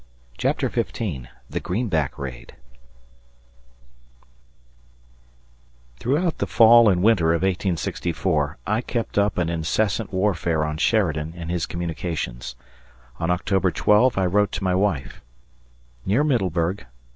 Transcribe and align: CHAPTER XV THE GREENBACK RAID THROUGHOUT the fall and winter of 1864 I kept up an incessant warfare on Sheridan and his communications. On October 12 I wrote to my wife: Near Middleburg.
CHAPTER 0.35 0.67
XV 0.67 1.27
THE 1.47 1.59
GREENBACK 1.61 2.17
RAID 2.17 2.55
THROUGHOUT 5.99 6.39
the 6.39 6.47
fall 6.47 6.89
and 6.89 7.03
winter 7.03 7.33
of 7.33 7.43
1864 7.43 8.57
I 8.65 8.81
kept 8.81 9.19
up 9.19 9.37
an 9.37 9.49
incessant 9.49 10.11
warfare 10.11 10.63
on 10.65 10.77
Sheridan 10.77 11.35
and 11.37 11.51
his 11.51 11.67
communications. 11.67 12.55
On 13.19 13.29
October 13.29 13.69
12 13.69 14.17
I 14.17 14.25
wrote 14.25 14.51
to 14.53 14.63
my 14.63 14.73
wife: 14.73 15.21
Near 16.03 16.23
Middleburg. 16.23 16.87